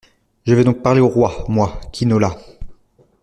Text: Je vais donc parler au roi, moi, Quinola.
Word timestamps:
Je 0.47 0.55
vais 0.55 0.63
donc 0.63 0.81
parler 0.81 0.99
au 0.99 1.07
roi, 1.07 1.45
moi, 1.47 1.79
Quinola. 1.93 2.35